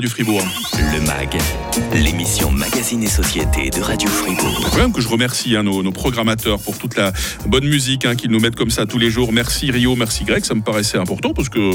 Radio 0.00 0.08
Fribourg. 0.14 0.42
Le 0.94 1.00
MAG, 1.06 1.36
l'émission 1.92 2.50
Magazine 2.50 3.02
et 3.02 3.06
Société 3.06 3.68
de 3.68 3.82
Radio 3.82 4.08
Fribourg. 4.08 4.66
Quand 4.70 4.78
même 4.78 4.92
que 4.94 5.02
je 5.02 5.08
remercie 5.08 5.54
hein, 5.56 5.62
nos, 5.62 5.82
nos 5.82 5.92
programmateurs 5.92 6.58
pour 6.58 6.78
toute 6.78 6.96
la 6.96 7.12
bonne 7.46 7.66
musique 7.68 8.06
hein, 8.06 8.14
qu'ils 8.14 8.30
nous 8.30 8.40
mettent 8.40 8.56
comme 8.56 8.70
ça 8.70 8.86
tous 8.86 8.96
les 8.96 9.10
jours. 9.10 9.30
Merci 9.30 9.70
Rio, 9.70 9.96
merci 9.96 10.24
Greg, 10.24 10.42
ça 10.42 10.54
me 10.54 10.62
paraissait 10.62 10.96
important 10.96 11.34
parce 11.34 11.50
que 11.50 11.72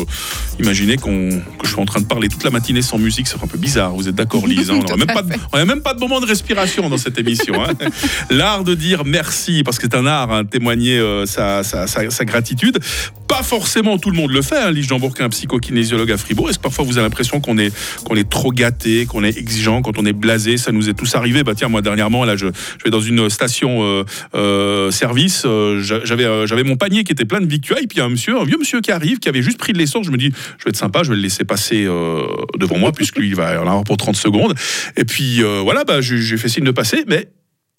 imaginez 0.59 0.97
qu'on, 0.97 1.29
que 1.29 1.65
je 1.67 1.69
suis 1.73 1.79
en 1.79 1.85
train 1.85 2.01
de 2.01 2.07
parler 2.07 2.27
toute 2.27 2.43
la 2.43 2.49
matinée 2.49 2.81
sans 2.81 2.97
musique, 2.97 3.27
c'est 3.27 3.43
un 3.43 3.45
peu 3.47 3.59
bizarre. 3.59 3.91
Vous 3.91 4.07
êtes 4.09 4.15
d'accord, 4.15 4.47
Lise 4.47 4.71
hein 4.71 4.79
On 4.91 4.97
n'a 4.97 5.05
même, 5.05 5.67
même 5.67 5.81
pas 5.83 5.93
de 5.93 5.99
moment 5.99 6.19
de 6.19 6.25
respiration 6.25 6.89
dans 6.89 6.97
cette 6.97 7.19
émission. 7.19 7.63
hein. 7.63 7.73
L'art 8.31 8.63
de 8.63 8.73
dire 8.73 9.03
merci, 9.05 9.61
parce 9.63 9.77
que 9.77 9.83
c'est 9.83 9.95
un 9.95 10.07
art, 10.07 10.31
hein, 10.31 10.45
témoigner 10.45 10.97
euh, 10.97 11.27
sa, 11.27 11.61
sa- 11.63 11.85
sa- 11.85 12.09
sa 12.09 12.25
gratitude. 12.25 12.79
Pas 13.27 13.43
forcément 13.43 13.99
tout 13.99 14.09
le 14.09 14.17
monde 14.17 14.31
le 14.31 14.41
fait. 14.41 14.57
Hein. 14.57 14.71
Lise 14.71 14.87
Jean-Bourquin, 14.87 15.29
psychokinésiologue 15.29 16.11
à 16.11 16.17
Fribourg. 16.17 16.49
Est-ce 16.49 16.57
que 16.57 16.63
parfois 16.63 16.85
vous 16.85 16.97
avez 16.97 17.05
l'impression 17.05 17.39
qu'on 17.41 17.57
est, 17.57 17.71
qu'on 18.05 18.14
est 18.15 18.29
trop 18.29 18.51
gâté, 18.51 19.05
qu'on 19.05 19.23
est 19.23 19.37
exigeant, 19.37 19.81
quand 19.81 19.97
on 19.97 20.05
est 20.05 20.13
blasé 20.13 20.57
Ça 20.57 20.71
nous 20.71 20.89
est 20.89 20.93
tous 20.93 21.15
arrivé. 21.15 21.43
Bah 21.43 21.53
tiens, 21.55 21.67
moi 21.67 21.81
dernièrement, 21.81 22.25
là, 22.25 22.35
je, 22.35 22.47
vais 22.83 22.89
dans 22.91 22.99
une 23.01 23.29
station 23.29 23.83
euh, 23.83 24.03
euh, 24.35 24.91
service. 24.91 25.43
euh, 25.45 25.81
j'a- 25.81 26.03
j'avais, 26.03 26.25
euh, 26.25 26.45
j'avais 26.47 26.63
mon 26.63 26.75
panier 26.77 27.03
qui 27.03 27.11
était 27.11 27.25
plein 27.25 27.41
de 27.41 27.47
victuailles. 27.47 27.87
Puis 27.87 27.97
y 27.99 28.01
a 28.01 28.05
un 28.05 28.09
monsieur, 28.09 28.39
un 28.39 28.43
vieux 28.45 28.57
monsieur 28.57 28.81
qui 28.81 28.91
arrive, 28.91 29.19
qui 29.19 29.29
avait 29.29 29.41
juste 29.41 29.57
pris 29.57 29.73
de 29.73 29.77
l'essence. 29.77 30.05
Je 30.05 30.11
me 30.11 30.17
dis, 30.17 30.31
je 30.57 30.63
vais 30.63 30.69
être 30.69 30.75
sympa, 30.77 31.03
je 31.03 31.09
vais 31.09 31.15
le 31.15 31.21
laisser 31.21 31.43
passer 31.45 31.85
euh, 31.85 32.21
devant 32.57 32.77
moi, 32.77 32.91
puisque 32.91 33.17
lui, 33.17 33.27
il 33.27 33.35
va 33.35 33.59
en 33.61 33.67
avoir 33.67 33.83
pour 33.83 33.97
30 33.97 34.15
secondes. 34.15 34.53
Et 34.97 35.05
puis 35.05 35.41
euh, 35.43 35.61
voilà, 35.63 35.83
bah, 35.83 36.01
j'ai 36.01 36.37
fait 36.37 36.49
signe 36.49 36.63
de 36.65 36.71
passer, 36.71 37.03
mais 37.07 37.29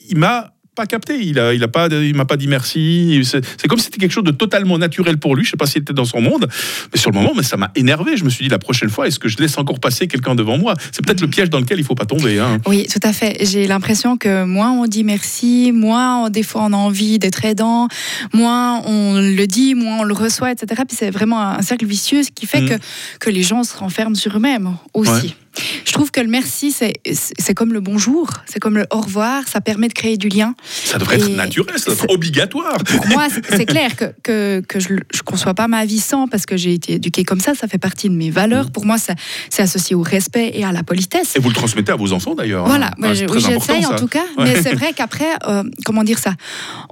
il 0.08 0.18
m'a 0.18 0.52
pas 0.76 0.86
capté, 0.86 1.18
il 1.20 1.38
a, 1.40 1.52
il 1.54 1.62
a 1.64 1.68
pas, 1.68 1.88
il 1.88 2.14
m'a 2.14 2.26
pas 2.26 2.36
dit 2.36 2.46
merci. 2.46 3.20
C'est 3.24 3.66
comme 3.66 3.78
si 3.78 3.86
c'était 3.86 3.98
quelque 3.98 4.12
chose 4.12 4.24
de 4.24 4.30
totalement 4.30 4.78
naturel 4.78 5.16
pour 5.18 5.34
lui. 5.34 5.44
Je 5.44 5.50
sais 5.50 5.56
pas 5.56 5.66
s'il 5.66 5.82
était 5.82 5.92
dans 5.94 6.04
son 6.04 6.20
monde, 6.20 6.46
mais 6.92 7.00
sur 7.00 7.10
le 7.10 7.18
moment, 7.18 7.32
mais 7.36 7.42
ça 7.42 7.56
m'a 7.56 7.70
énervé. 7.74 8.16
Je 8.16 8.24
me 8.24 8.30
suis 8.30 8.44
dit 8.44 8.50
la 8.50 8.58
prochaine 8.58 8.90
fois, 8.90 9.08
est-ce 9.08 9.18
que 9.18 9.28
je 9.28 9.38
laisse 9.38 9.56
encore 9.58 9.80
passer 9.80 10.06
quelqu'un 10.06 10.34
devant 10.34 10.58
moi? 10.58 10.74
C'est 10.92 11.04
peut-être 11.04 11.22
le 11.22 11.28
piège 11.28 11.50
dans 11.50 11.58
lequel 11.60 11.78
il 11.80 11.84
faut 11.84 11.94
pas 11.94 12.04
tomber. 12.06 12.38
Hein. 12.38 12.58
Oui, 12.66 12.86
tout 12.92 13.00
à 13.02 13.12
fait. 13.12 13.38
J'ai 13.46 13.66
l'impression 13.66 14.16
que 14.18 14.44
moins 14.44 14.70
on 14.72 14.86
dit 14.86 15.02
merci, 15.02 15.72
moins 15.72 16.24
on- 16.24 16.28
des 16.28 16.42
fois 16.42 16.62
on 16.64 16.72
a 16.74 16.76
envie 16.76 17.18
d'être 17.18 17.44
aidant, 17.44 17.88
moins 18.34 18.82
on 18.86 19.14
le 19.18 19.46
dit, 19.46 19.74
moins 19.74 20.00
on 20.00 20.04
le 20.04 20.14
reçoit, 20.14 20.52
etc. 20.52 20.82
Puis 20.86 20.96
c'est 20.98 21.10
vraiment 21.10 21.40
un 21.40 21.62
cercle 21.62 21.86
vicieux 21.86 22.22
ce 22.22 22.30
qui 22.30 22.46
fait 22.46 22.60
Mhm. 22.60 22.68
que, 22.68 22.74
que 23.20 23.30
les 23.30 23.42
gens 23.42 23.64
se 23.64 23.76
renferment 23.76 24.14
sur 24.14 24.36
eux-mêmes 24.36 24.76
aussi. 24.94 25.10
Ouais. 25.10 25.36
Je 25.84 25.92
trouve 25.92 26.10
que 26.10 26.20
le 26.20 26.28
merci, 26.28 26.72
c'est 26.72 27.54
comme 27.54 27.72
le 27.72 27.80
bonjour, 27.80 28.28
c'est 28.46 28.58
comme 28.60 28.76
le 28.76 28.86
au 28.90 29.00
revoir, 29.00 29.42
ça 29.48 29.60
permet 29.60 29.88
de 29.88 29.92
créer 29.94 30.16
du 30.16 30.28
lien. 30.28 30.54
Ça 30.64 30.98
devrait 30.98 31.16
être 31.16 31.28
naturel, 31.28 31.78
ça 31.78 31.90
devrait 31.90 32.04
être 32.04 32.14
obligatoire. 32.14 32.76
Pour 32.84 33.06
moi, 33.08 33.26
c'est- 33.30 33.66
clair 33.66 33.96
que, 33.96 34.04
que, 34.22 34.60
que 34.68 34.78
je 34.80 34.92
ne 34.94 34.98
conçois 35.24 35.54
pas 35.54 35.66
ma 35.68 35.84
vie 35.84 35.98
sans, 35.98 36.28
parce 36.28 36.46
que 36.46 36.56
j'ai 36.56 36.72
été 36.74 36.94
éduquée 36.94 37.24
comme 37.24 37.40
ça, 37.40 37.54
ça 37.54 37.66
fait 37.68 37.78
partie 37.78 38.08
de 38.08 38.14
mes 38.14 38.30
valeurs. 38.30 38.70
Pour 38.70 38.86
moi, 38.86 38.96
c'est 38.98 39.62
associé 39.62 39.96
au 39.96 40.02
respect 40.02 40.52
et 40.54 40.64
à 40.64 40.72
la 40.72 40.82
politesse. 40.82 41.34
Et 41.36 41.40
vous 41.40 41.48
le 41.48 41.54
transmettez 41.54 41.90
à 41.92 41.96
vos 41.96 42.12
enfants 42.12 42.34
d'ailleurs. 42.34 42.64
hein. 42.64 42.68
Voilà, 42.68 42.90
Ah, 43.02 43.08
oui, 43.10 43.40
j'essaye 43.40 43.86
en 43.86 43.96
tout 43.96 44.06
cas, 44.06 44.22
Ouais. 44.38 44.44
mais 44.44 44.62
c'est 44.62 44.74
vrai 44.80 44.92
qu'après, 44.94 45.26
euh, 45.48 45.62
comment 45.84 46.04
dire 46.04 46.18
ça, 46.18 46.34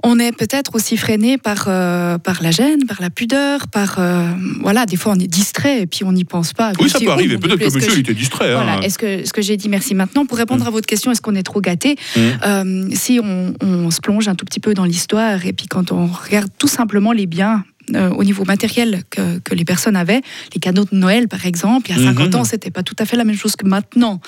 on 0.03 0.19
est 0.19 0.31
peut-être 0.31 0.75
aussi 0.75 0.97
freiné 0.97 1.37
par, 1.37 1.65
euh, 1.67 2.17
par 2.17 2.41
la 2.43 2.51
gêne, 2.51 2.85
par 2.87 3.01
la 3.01 3.09
pudeur, 3.09 3.67
par, 3.67 3.95
euh, 3.99 4.27
voilà, 4.61 4.85
des 4.85 4.97
fois 4.97 5.13
on 5.15 5.19
est 5.19 5.27
distrait 5.27 5.81
et 5.83 5.87
puis 5.87 6.03
on 6.03 6.11
n'y 6.11 6.25
pense 6.25 6.53
pas. 6.53 6.71
Oui, 6.79 6.89
ça 6.89 6.99
peut 6.99 7.11
arriver. 7.11 7.37
Peut-être 7.37 7.59
que 7.59 7.73
monsieur 7.73 7.93
il 7.93 7.99
était 7.99 8.13
distrait. 8.13 8.54
Hein. 8.59 8.63
voilà, 8.63 8.85
est-ce 8.85 8.97
que, 8.97 9.05
est-ce 9.05 9.33
que 9.33 9.41
j'ai 9.41 9.57
dit 9.57 9.69
merci 9.69 9.95
maintenant 9.95 10.25
Pour 10.25 10.37
répondre 10.37 10.63
Mm. 10.63 10.67
à 10.67 10.71
votre 10.71 10.87
question, 10.87 11.11
est-ce 11.11 11.21
qu'on 11.21 11.35
est 11.35 11.43
trop 11.43 11.61
gâté 11.61 11.95
Mm. 12.15 12.19
Euh, 12.45 12.89
Si 12.93 13.19
on, 13.23 13.53
on 13.61 13.91
se 13.91 13.99
plonge 14.01 14.27
un 14.27 14.35
tout 14.35 14.45
petit 14.45 14.59
peu 14.59 14.73
dans 14.73 14.85
l'histoire 14.85 15.45
et 15.45 15.53
puis 15.53 15.67
quand 15.67 15.91
on 15.91 16.07
regarde 16.07 16.49
tout 16.57 16.67
simplement 16.67 17.11
les 17.11 17.25
biens 17.27 17.63
euh, 17.93 18.09
au 18.09 18.23
niveau 18.23 18.45
matériel 18.45 19.03
que, 19.09 19.39
que 19.39 19.53
les 19.53 19.65
personnes 19.65 19.95
avaient, 19.95 20.21
les 20.53 20.59
cadeaux 20.59 20.85
de 20.85 20.95
Noël 20.95 21.27
par 21.27 21.45
exemple, 21.45 21.89
il 21.89 21.97
y 21.97 21.99
a 21.99 22.03
50 22.03 22.29
Mhm. 22.33 22.35
ans, 22.39 22.43
c'était 22.43 22.71
pas 22.71 22.83
tout 22.83 22.95
à 22.99 23.05
fait 23.05 23.17
la 23.17 23.23
même 23.23 23.37
chose 23.37 23.55
que 23.55 23.65
maintenant. 23.67 24.19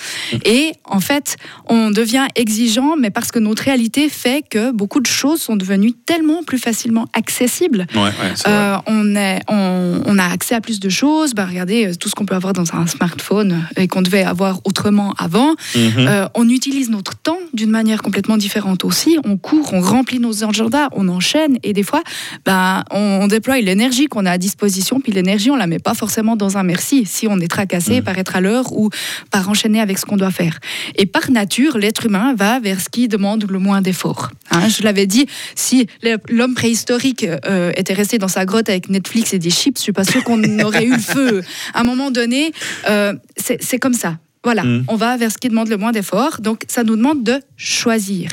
Et 0.45 0.73
en 0.85 0.99
fait, 0.99 1.37
on 1.67 1.89
devient 1.91 2.27
exigeant, 2.35 2.95
mais 2.99 3.09
parce 3.09 3.31
que 3.31 3.39
notre 3.39 3.63
réalité 3.63 4.09
fait 4.09 4.43
que 4.49 4.71
beaucoup 4.71 4.99
de 4.99 5.07
choses 5.07 5.41
sont 5.41 5.55
devenues 5.55 5.93
tellement 5.93 6.43
plus 6.43 6.57
facilement 6.59 7.05
accessibles 7.13 7.87
Ouais, 7.95 8.01
ouais, 8.01 8.11
euh, 8.47 8.77
on, 8.87 9.15
est, 9.15 9.39
on, 9.47 10.01
on 10.05 10.17
a 10.19 10.25
accès 10.25 10.55
à 10.55 10.61
plus 10.61 10.79
de 10.79 10.89
choses. 10.89 11.33
Bah, 11.33 11.45
regardez 11.45 11.87
euh, 11.87 11.95
tout 11.95 12.09
ce 12.09 12.15
qu'on 12.15 12.25
peut 12.25 12.35
avoir 12.35 12.53
dans 12.53 12.75
un 12.75 12.85
smartphone 12.87 13.65
et 13.77 13.87
qu'on 13.87 14.01
devait 14.01 14.23
avoir 14.23 14.59
autrement 14.65 15.13
avant. 15.17 15.51
Mhm. 15.75 15.91
Euh, 15.99 16.27
on 16.35 16.49
utilise 16.49 16.89
notre 16.89 17.15
temps 17.15 17.39
d'une 17.53 17.69
manière 17.71 18.01
complètement 18.01 18.37
différente 18.37 18.83
aussi. 18.83 19.17
On 19.23 19.37
court, 19.37 19.73
on 19.73 19.79
remplit 19.81 20.19
nos 20.19 20.43
agendas, 20.43 20.89
on 20.91 21.07
enchaîne 21.07 21.57
et 21.63 21.73
des 21.73 21.83
fois, 21.83 22.03
bah, 22.45 22.83
on, 22.91 23.19
on 23.23 23.27
déploie 23.27 23.46
l'énergie 23.55 24.07
qu'on 24.07 24.25
a 24.25 24.31
à 24.31 24.37
disposition. 24.37 24.99
Puis 24.99 25.11
l'énergie, 25.11 25.49
on 25.51 25.55
la 25.55 25.67
met 25.67 25.79
pas 25.79 25.93
forcément 25.93 26.35
dans 26.35 26.57
un 26.57 26.63
merci 26.63 27.05
si 27.05 27.27
on 27.27 27.39
est 27.39 27.47
tracassé 27.47 28.01
par 28.01 28.17
être 28.17 28.35
à 28.35 28.41
l'heure 28.41 28.71
ou 28.73 28.89
par 29.31 29.49
enchaîner 29.49 29.79
avec 29.81 29.97
ce 29.97 30.05
qu'on 30.05 30.17
doit 30.17 30.31
faire. 30.31 30.59
Et 30.95 31.05
par 31.05 31.31
nature, 31.31 31.77
l'être 31.77 32.05
humain 32.05 32.33
va 32.35 32.59
vers 32.59 32.81
ce 32.81 32.89
qui 32.89 33.07
demande 33.07 33.49
le 33.49 33.59
moins 33.59 33.81
d'efforts. 33.81 34.31
Hein, 34.51 34.67
je 34.69 34.83
l'avais 34.83 35.07
dit, 35.07 35.27
si 35.55 35.87
l'homme 36.29 36.55
préhistorique 36.55 37.23
euh, 37.23 37.71
était 37.75 37.93
resté 37.93 38.17
dans 38.17 38.27
sa 38.27 38.45
grotte 38.45 38.69
avec 38.69 38.89
Netflix 38.89 39.33
et 39.33 39.39
des 39.39 39.49
chips, 39.49 39.77
je 39.77 39.83
suis 39.83 39.91
pas 39.93 40.03
sûre 40.03 40.23
qu'on 40.23 40.41
aurait 40.59 40.85
eu 40.85 40.93
le 40.93 40.99
feu. 40.99 41.41
À 41.73 41.81
un 41.81 41.83
moment 41.83 42.11
donné, 42.11 42.51
euh, 42.89 43.13
c'est 43.35 43.61
c'est 43.63 43.79
comme 43.79 43.93
ça. 43.93 44.17
Voilà, 44.43 44.63
Mm. 44.63 44.85
on 44.87 44.95
va 44.95 45.17
vers 45.17 45.31
ce 45.31 45.37
qui 45.37 45.49
demande 45.49 45.67
le 45.67 45.77
moins 45.77 45.91
d'efforts. 45.91 46.39
Donc, 46.39 46.61
ça 46.67 46.83
nous 46.83 46.95
demande 46.95 47.23
de 47.23 47.41
choisir. 47.57 48.31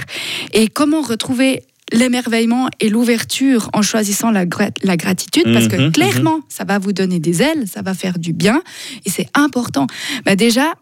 Et 0.52 0.68
comment 0.68 1.02
retrouver 1.02 1.62
l'émerveillement 1.92 2.68
et 2.80 2.88
l'ouverture 2.88 3.68
en 3.72 3.82
choisissant 3.82 4.30
la, 4.30 4.46
gra- 4.46 4.70
la 4.82 4.96
gratitude 4.96 5.44
parce 5.52 5.68
que 5.68 5.76
Mhm, 5.76 5.92
clairement 5.92 6.40
ça 6.48 6.64
va 6.64 6.78
vous 6.78 6.92
donner 6.92 7.18
des 7.18 7.42
ailes, 7.42 7.64
ça 7.72 7.82
va 7.82 7.94
faire 7.94 8.18
du 8.18 8.32
bien 8.32 8.62
et 9.04 9.10
c'est 9.10 9.28
important. 9.34 9.86
Bah 10.24 10.34
déjà, 10.36 10.72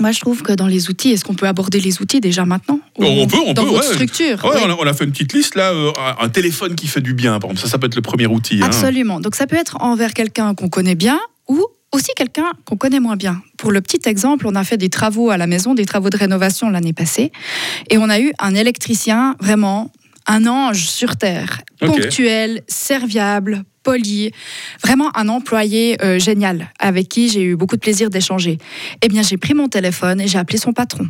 moi 0.00 0.12
je 0.12 0.20
trouve 0.20 0.42
que 0.42 0.52
dans 0.52 0.66
les 0.66 0.90
outils, 0.90 1.10
est-ce 1.10 1.24
qu'on 1.24 1.34
peut 1.34 1.46
aborder 1.48 1.80
les 1.80 2.00
outils 2.02 2.20
déjà 2.20 2.44
maintenant? 2.44 2.80
Ou 2.98 3.04
On 3.04 3.26
peut, 3.26 3.36
on 3.46 3.52
dans 3.54 3.64
peut, 3.64 3.70
votre 3.70 3.88
ouais. 3.88 3.94
structure? 3.94 4.44
Ouais, 4.44 4.50
Oui. 4.54 4.60
on, 4.66 4.70
a, 4.70 4.76
on 4.78 4.86
a 4.86 4.92
fait 4.92 5.04
une 5.04 5.12
petite 5.12 5.32
liste 5.32 5.54
là, 5.54 5.70
euh, 5.72 5.90
un 6.20 6.28
téléphone 6.28 6.74
qui 6.74 6.86
fait 6.88 7.00
du 7.00 7.14
bien, 7.14 7.38
par 7.40 7.50
exemple. 7.50 7.60
Ça, 7.66 7.72
ça 7.72 7.78
peut 7.78 7.86
être 7.86 7.96
le 7.96 8.02
premier 8.02 8.26
outil. 8.26 8.56
hein. 8.62 8.66
Absolument. 8.66 9.20
Donc 9.20 9.34
ça 9.34 9.46
peut 9.46 9.56
être 9.56 9.78
envers 9.80 10.12
quelqu'un 10.14 10.54
qu'on 10.54 10.68
connaît 10.68 10.94
bien 10.94 11.18
ou 11.48 11.64
aussi 11.90 12.10
quelqu'un 12.16 12.52
qu'on 12.66 12.76
connaît 12.76 13.00
moins 13.00 13.16
bien. 13.16 13.40
Pour 13.56 13.72
le 13.72 13.80
petit 13.80 14.00
exemple, 14.04 14.46
on 14.46 14.54
a 14.54 14.62
fait 14.62 14.76
des 14.76 14.90
travaux 14.90 15.30
à 15.30 15.38
la 15.38 15.46
maison, 15.46 15.74
des 15.74 15.86
travaux 15.86 16.10
de 16.10 16.18
rénovation 16.18 16.68
l'année 16.68 16.92
passée, 16.92 17.32
et 17.88 17.96
on 17.96 18.10
a 18.10 18.20
eu 18.20 18.32
un 18.38 18.54
électricien 18.54 19.36
vraiment 19.40 19.90
un 20.28 20.46
ange 20.46 20.88
sur 20.88 21.16
terre, 21.16 21.62
ponctuel, 21.80 22.62
serviable, 22.68 23.64
poli, 23.82 24.30
vraiment 24.84 25.10
un 25.16 25.28
employé 25.28 25.96
euh, 26.04 26.18
génial 26.18 26.70
avec 26.78 27.08
qui 27.08 27.28
j'ai 27.28 27.42
eu 27.42 27.56
beaucoup 27.56 27.76
de 27.76 27.80
plaisir 27.80 28.10
d'échanger. 28.10 28.58
Eh 29.02 29.08
bien, 29.08 29.22
j'ai 29.22 29.38
pris 29.38 29.54
mon 29.54 29.68
téléphone 29.68 30.20
et 30.20 30.28
j'ai 30.28 30.38
appelé 30.38 30.58
son 30.58 30.72
patron. 30.72 31.08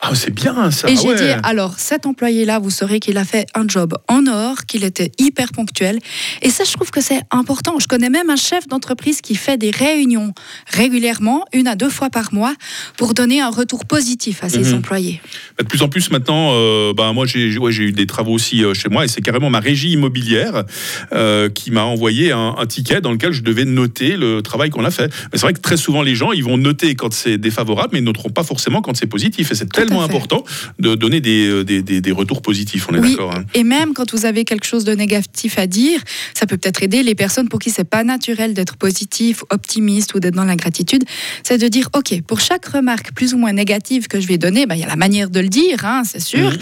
Ah, 0.00 0.14
c'est 0.14 0.32
bien 0.32 0.70
ça. 0.70 0.88
Et 0.88 0.94
ah 0.96 1.00
j'ai 1.02 1.08
ouais. 1.08 1.16
dit, 1.16 1.40
alors 1.42 1.74
cet 1.78 2.06
employé-là, 2.06 2.58
vous 2.60 2.70
saurez 2.70 3.00
qu'il 3.00 3.18
a 3.18 3.24
fait 3.24 3.46
un 3.54 3.66
job 3.66 3.94
en 4.08 4.26
or, 4.28 4.64
qu'il 4.66 4.84
était 4.84 5.10
hyper 5.18 5.50
ponctuel. 5.52 5.98
Et 6.42 6.50
ça, 6.50 6.64
je 6.64 6.72
trouve 6.72 6.90
que 6.90 7.00
c'est 7.00 7.20
important. 7.30 7.78
Je 7.80 7.88
connais 7.88 8.08
même 8.10 8.30
un 8.30 8.36
chef 8.36 8.68
d'entreprise 8.68 9.20
qui 9.20 9.34
fait 9.34 9.56
des 9.58 9.70
réunions 9.70 10.32
régulièrement, 10.68 11.44
une 11.52 11.66
à 11.66 11.74
deux 11.74 11.90
fois 11.90 12.10
par 12.10 12.32
mois, 12.32 12.54
pour 12.96 13.14
donner 13.14 13.40
un 13.40 13.50
retour 13.50 13.86
positif 13.86 14.44
à 14.44 14.48
ses 14.48 14.58
Mhm. 14.60 14.74
employés. 14.78 15.20
De 15.58 15.64
plus 15.64 15.82
en 15.82 15.88
plus 15.88 16.10
maintenant, 16.10 16.50
euh, 16.52 16.92
bah, 16.94 17.12
moi 17.12 17.26
j'ai 17.26 17.56
ouais, 17.58 17.72
eu 17.74 17.92
des 17.92 18.06
travaux 18.06 18.32
aussi 18.32 18.64
euh, 18.64 18.74
chez 18.74 18.88
moi 18.88 19.04
et 19.04 19.08
c'est 19.08 19.20
carrément 19.20 19.50
ma 19.50 19.60
régie 19.60 19.90
immobilière 19.90 20.64
euh, 21.12 21.48
qui 21.48 21.70
m'a 21.70 21.82
envoyé 21.84 22.32
un, 22.32 22.54
un 22.58 22.66
ticket 22.66 23.00
dans 23.00 23.10
lequel 23.12 23.32
je 23.32 23.42
devais 23.42 23.64
noter 23.64 24.16
le 24.16 24.42
travail 24.42 24.70
qu'on 24.70 24.84
a 24.84 24.90
fait. 24.90 25.12
Mais 25.32 25.38
c'est 25.38 25.42
vrai 25.42 25.52
que 25.54 25.60
très 25.60 25.76
souvent 25.76 26.02
les 26.02 26.14
gens 26.14 26.32
ils 26.32 26.44
vont 26.44 26.56
noter 26.56 26.94
quand 26.94 27.12
c'est 27.12 27.38
défavorable 27.38 27.90
mais 27.92 27.98
ils 27.98 28.04
noteront 28.04 28.30
pas 28.30 28.44
forcément 28.44 28.80
quand 28.82 28.96
c'est 28.96 29.06
positif 29.06 29.50
et 29.50 29.54
c'est 29.54 29.68
tellement 29.88 30.02
important 30.04 30.44
de 30.78 30.94
donner 30.94 31.20
des, 31.20 31.46
euh, 31.48 31.64
des, 31.64 31.82
des- 31.82 32.00
des 32.00 32.12
retours 32.12 32.42
positifs, 32.42 32.86
on 32.90 32.94
est 32.94 32.98
Oui, 33.00 33.10
d'accord. 33.12 33.34
hein. 33.34 33.44
et 33.54 33.64
même 33.64 33.94
quand 33.94 34.12
vous 34.12 34.24
avez 34.26 34.44
quelque 34.44 34.64
chose 34.66 34.84
de 34.84 34.92
négatif 34.94 35.58
à 35.58 35.66
dire, 35.66 36.00
ça 36.34 36.46
peut 36.46 36.56
peut-être 36.56 36.82
aider 36.82 37.02
les 37.02 37.14
personnes 37.14 37.48
pour 37.48 37.58
qui 37.58 37.70
c'est 37.70 37.84
pas 37.84 38.04
naturel 38.04 38.54
d'être 38.54 38.76
positif, 38.76 39.44
optimiste 39.50 40.14
ou 40.14 40.20
d'être 40.20 40.34
dans 40.34 40.44
la 40.44 40.56
gratitude. 40.56 41.04
C'est 41.42 41.58
de 41.58 41.68
dire, 41.68 41.88
ok, 41.96 42.22
pour 42.22 42.40
chaque 42.40 42.66
remarque 42.66 43.12
plus 43.12 43.34
ou 43.34 43.38
moins 43.38 43.52
négative 43.52 44.06
que 44.08 44.20
je 44.20 44.26
vais 44.26 44.38
donner, 44.38 44.66
ben, 44.66 44.74
il 44.74 44.80
y 44.80 44.84
a 44.84 44.88
la 44.88 44.96
manière 44.96 45.30
de 45.30 45.40
le 45.40 45.48
dire, 45.48 45.84
hein, 45.84 46.02
c'est 46.04 46.20
sûr, 46.20 46.50
Mhm. 46.50 46.58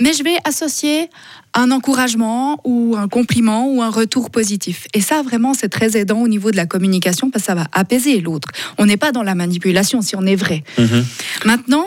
Mais 0.00 0.12
je 0.12 0.22
vais 0.24 0.36
associer 0.44 1.08
un 1.56 1.70
encouragement 1.70 2.58
ou 2.64 2.96
un 2.98 3.06
compliment 3.06 3.68
ou 3.70 3.80
un 3.80 3.88
retour 3.90 4.30
positif. 4.30 4.88
Et 4.92 5.00
ça, 5.00 5.22
vraiment, 5.22 5.54
c'est 5.54 5.68
très 5.68 5.96
aidant 5.96 6.18
au 6.20 6.26
niveau 6.26 6.50
de 6.50 6.56
la 6.56 6.66
communication 6.66 7.30
parce 7.30 7.44
que 7.44 7.46
ça 7.46 7.54
va 7.54 7.68
apaiser 7.72 8.20
l'autre. 8.20 8.48
On 8.76 8.86
n'est 8.86 8.96
pas 8.96 9.12
dans 9.12 9.22
la 9.22 9.36
manipulation 9.36 10.02
si 10.02 10.16
on 10.16 10.26
est 10.26 10.34
vrai. 10.34 10.64
Mhm. 10.78 11.04
Maintenant, 11.44 11.86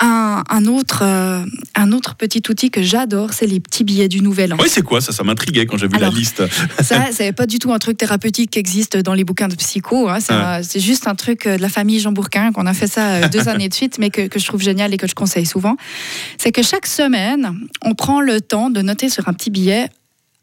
un, 0.00 0.42
un 0.50 0.66
autre, 0.66 1.02
euh, 1.04 1.44
un 1.76 1.92
autre 1.92 2.16
petit 2.16 2.42
outil 2.50 2.72
que 2.72 2.82
j'adore, 2.82 3.32
c'est 3.34 3.46
les 3.46 3.60
petits 3.60 3.84
billets 3.84 4.08
du 4.08 4.20
Nouvel 4.20 4.52
An. 4.52 4.56
Oui, 4.60 4.68
c'est 4.68 4.82
quoi 4.82 5.00
ça? 5.00 5.12
Ça 5.12 5.22
m'intriguait 5.22 5.66
quand 5.66 5.76
j'ai 5.76 5.86
vu 5.86 5.94
Alors, 5.94 6.10
la 6.12 6.18
liste. 6.18 6.42
Ça, 6.82 7.06
c'est 7.12 7.32
pas 7.32 7.46
du 7.46 7.60
tout 7.60 7.72
un 7.72 7.78
truc 7.78 7.96
thérapeutique 7.96 8.50
qui 8.50 8.58
existe 8.58 8.96
dans 8.96 9.14
les 9.14 9.22
bouquins 9.22 9.46
de 9.46 9.54
psycho. 9.54 10.08
hein. 10.08 10.18
C'est 10.20 10.32
un- 10.32 10.62
c'est 10.64 10.80
juste 10.80 11.06
un 11.06 11.14
truc 11.14 11.46
euh, 11.46 11.56
de 11.56 11.62
la 11.62 11.68
famille 11.68 12.00
Jean 12.00 12.10
Bourquin 12.10 12.50
qu'on 12.50 12.66
a 12.66 12.74
fait 12.74 12.88
ça 12.88 13.06
euh, 13.12 13.28
deux 13.28 13.48
années 13.48 13.68
de 13.68 13.74
suite, 13.74 13.98
mais 14.00 14.10
que, 14.10 14.26
que 14.26 14.40
je 14.40 14.44
trouve 14.46 14.60
génial 14.60 14.92
et 14.92 14.96
que 14.96 15.06
je 15.06 15.14
conseille 15.14 15.46
souvent. 15.46 15.76
C'est 16.36 16.50
que 16.50 16.62
chaque 16.64 16.86
semaine, 16.86 17.43
on 17.82 17.94
prend 17.94 18.20
le 18.20 18.40
temps 18.40 18.70
de 18.70 18.80
noter 18.82 19.08
sur 19.08 19.28
un 19.28 19.32
petit 19.32 19.50
billet 19.50 19.88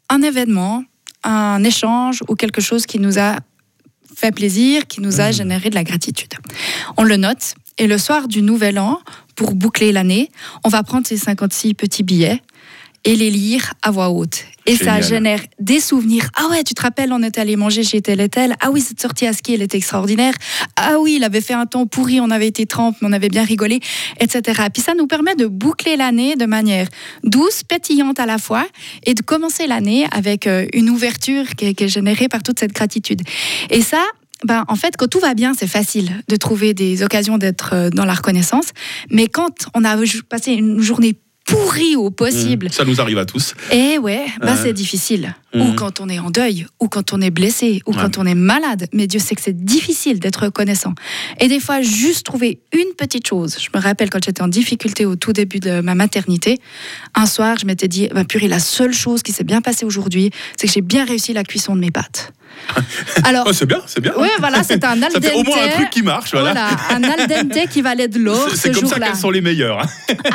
un 0.08 0.20
événement, 0.22 0.84
un 1.24 1.64
échange 1.64 2.22
ou 2.28 2.34
quelque 2.34 2.60
chose 2.60 2.86
qui 2.86 2.98
nous 2.98 3.18
a 3.18 3.36
fait 4.14 4.32
plaisir, 4.32 4.86
qui 4.86 5.00
nous 5.00 5.20
a 5.20 5.30
Mmh. 5.30 5.32
généré 5.32 5.70
de 5.70 5.74
la 5.74 5.84
gratitude. 5.84 6.34
On 6.96 7.02
le 7.02 7.16
note 7.16 7.54
et 7.78 7.86
le 7.86 7.96
soir 7.98 8.28
du 8.28 8.42
Nouvel 8.42 8.78
An, 8.78 9.00
pour 9.34 9.54
boucler 9.54 9.92
l'année, 9.92 10.30
on 10.64 10.68
va 10.68 10.82
prendre 10.82 11.06
ces 11.06 11.16
56 11.16 11.74
petits 11.74 12.02
billets 12.02 12.42
et 13.04 13.16
les 13.16 13.30
lire 13.30 13.72
à 13.82 13.90
voix 13.90 14.10
haute. 14.10 14.44
Et 14.64 14.76
Génial. 14.76 15.02
ça 15.02 15.08
génère 15.08 15.40
des 15.58 15.80
souvenirs. 15.80 16.28
Ah 16.36 16.48
ouais, 16.50 16.62
tu 16.62 16.74
te 16.74 16.82
rappelles, 16.82 17.12
on 17.12 17.22
était 17.22 17.40
allé 17.40 17.56
manger 17.56 17.82
chez 17.82 18.00
tel 18.00 18.20
et 18.20 18.28
tel. 18.28 18.54
Ah 18.60 18.70
oui, 18.70 18.80
cette 18.80 19.00
sortie 19.00 19.26
à 19.26 19.32
ski, 19.32 19.54
elle 19.54 19.62
était 19.62 19.76
extraordinaire. 19.76 20.34
Ah 20.76 20.98
oui, 21.00 21.14
il 21.16 21.24
avait 21.24 21.40
fait 21.40 21.54
un 21.54 21.66
temps 21.66 21.86
pourri, 21.86 22.20
on 22.20 22.30
avait 22.30 22.46
été 22.46 22.64
trempe, 22.66 22.96
mais 23.00 23.08
on 23.08 23.12
avait 23.12 23.28
bien 23.28 23.44
rigolé, 23.44 23.80
etc. 24.20 24.62
Puis 24.72 24.82
ça 24.82 24.94
nous 24.94 25.08
permet 25.08 25.34
de 25.34 25.46
boucler 25.46 25.96
l'année 25.96 26.36
de 26.36 26.46
manière 26.46 26.86
douce, 27.24 27.64
pétillante 27.64 28.20
à 28.20 28.26
la 28.26 28.38
fois, 28.38 28.66
et 29.04 29.14
de 29.14 29.22
commencer 29.22 29.66
l'année 29.66 30.06
avec 30.12 30.46
euh, 30.46 30.66
une 30.72 30.88
ouverture 30.88 31.44
qui 31.56 31.66
est, 31.66 31.74
qui 31.74 31.84
est 31.84 31.88
générée 31.88 32.28
par 32.28 32.42
toute 32.44 32.60
cette 32.60 32.72
gratitude. 32.72 33.22
Et 33.70 33.82
ça, 33.82 34.02
ben, 34.44 34.64
en 34.68 34.76
fait, 34.76 34.96
quand 34.96 35.08
tout 35.08 35.20
va 35.20 35.34
bien, 35.34 35.54
c'est 35.54 35.66
facile 35.66 36.22
de 36.28 36.36
trouver 36.36 36.74
des 36.74 37.02
occasions 37.02 37.38
d'être 37.38 37.74
euh, 37.74 37.90
dans 37.90 38.04
la 38.04 38.14
reconnaissance. 38.14 38.66
Mais 39.10 39.26
quand 39.26 39.66
on 39.74 39.84
a 39.84 39.96
passé 40.28 40.52
une 40.52 40.80
journée 40.80 41.16
pourrie 41.52 41.96
au 41.96 42.10
possible, 42.10 42.70
Ça 42.72 42.84
nous 42.84 43.00
arrive 43.00 43.18
à 43.18 43.24
tous. 43.24 43.54
et 43.70 43.98
ouais, 43.98 44.24
bah 44.40 44.52
Ouais. 44.52 44.58
c'est 44.62 44.72
difficile. 44.72 45.34
Ou 45.54 45.72
quand 45.74 46.00
on 46.00 46.08
est 46.08 46.18
en 46.18 46.30
deuil, 46.30 46.66
ou 46.80 46.88
quand 46.88 47.12
on 47.12 47.20
est 47.20 47.30
blessé, 47.30 47.82
ou 47.86 47.92
Ouais. 47.92 47.98
quand 48.00 48.16
on 48.16 48.24
est 48.24 48.34
malade. 48.34 48.88
Mais 48.94 49.06
Dieu 49.06 49.20
sait 49.20 49.34
que 49.34 49.42
c'est 49.42 49.64
difficile 49.64 50.18
d'être 50.18 50.44
reconnaissant. 50.44 50.94
Et 51.40 51.48
des 51.48 51.60
fois, 51.60 51.82
juste 51.82 52.24
trouver 52.24 52.60
une 52.72 52.94
petite 52.96 53.26
chose. 53.26 53.58
Je 53.60 53.68
me 53.76 53.82
rappelle 53.82 54.08
quand 54.08 54.24
j'étais 54.24 54.40
en 54.42 54.48
difficulté 54.48 55.04
au 55.04 55.14
tout 55.16 55.34
début 55.34 55.60
de 55.60 55.80
ma 55.82 55.94
maternité, 55.94 56.58
un 57.14 57.26
soir, 57.26 57.58
je 57.60 57.66
m'étais 57.66 57.88
dit, 57.88 58.08
bah, 58.14 58.24
purée, 58.24 58.48
la 58.48 58.60
seule 58.60 58.94
chose 58.94 59.22
qui 59.22 59.32
s'est 59.32 59.44
bien 59.44 59.60
passée 59.60 59.84
aujourd'hui, 59.84 60.30
c'est 60.56 60.66
que 60.68 60.72
j'ai 60.72 60.80
bien 60.80 61.04
réussi 61.04 61.34
la 61.34 61.44
cuisson 61.44 61.74
de 61.76 61.80
mes 61.80 61.90
pâtes. 61.90 62.32
Alors, 63.24 63.46
Oh, 63.48 63.52
c'est 63.52 63.64
bien, 63.66 63.80
c'est 63.86 64.00
bien. 64.00 64.12
oui, 64.18 64.28
voilà, 64.38 64.62
c'est 64.62 64.84
un 64.84 65.02
al 65.02 65.10
Ça 65.12 65.20
fait 65.20 65.32
au 65.34 65.42
moins 65.42 65.56
un 65.58 65.66
dente. 65.66 65.74
truc 65.74 65.90
qui 65.90 66.02
marche. 66.02 66.32
Voilà. 66.32 66.52
Voilà, 66.52 66.68
un 66.90 67.02
al 67.02 67.26
dente 67.26 67.68
qui 67.70 67.80
valait 67.80 68.08
de 68.08 68.18
l'or 68.18 68.48
C'est- 68.54 68.72
ce 68.72 68.78
comme 68.78 68.88
ça 68.88 69.00
qu'elles 69.00 69.16
sont 69.16 69.30
les 69.30 69.40
meilleures. 69.40 69.84